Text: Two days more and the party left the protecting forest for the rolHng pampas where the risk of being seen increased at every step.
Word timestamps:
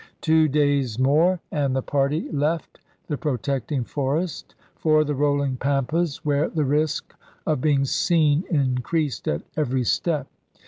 Two 0.19 0.47
days 0.47 0.97
more 0.97 1.39
and 1.51 1.75
the 1.75 1.83
party 1.83 2.27
left 2.31 2.79
the 3.05 3.19
protecting 3.19 3.83
forest 3.83 4.55
for 4.75 5.03
the 5.03 5.13
rolHng 5.13 5.59
pampas 5.59 6.25
where 6.25 6.49
the 6.49 6.65
risk 6.65 7.13
of 7.45 7.61
being 7.61 7.85
seen 7.85 8.43
increased 8.49 9.27
at 9.27 9.43
every 9.55 9.83
step. 9.83 10.25